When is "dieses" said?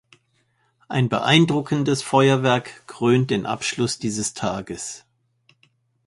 3.99-4.33